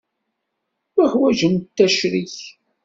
Uḥwaǧent 1.01 1.77
acrik. 1.85 2.35